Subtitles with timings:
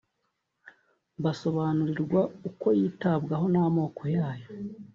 [1.23, 4.47] basobanurirwa uko yitabwaho n’amoko yayo